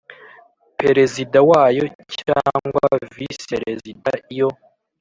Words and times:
Perezida 0.79 1.37
Wayo 1.49 1.83
Cyangwa 2.19 2.85
Visi 3.13 3.41
Perezida 3.51 4.11
Iyo 4.33 4.49